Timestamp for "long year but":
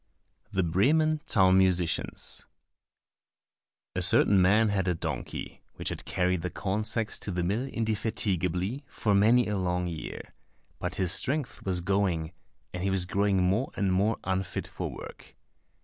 9.59-10.95